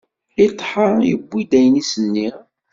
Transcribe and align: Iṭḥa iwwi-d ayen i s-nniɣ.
Iṭḥa 0.45 0.87
iwwi-d 1.11 1.51
ayen 1.57 1.81
i 1.81 1.83
s-nniɣ. 1.91 2.35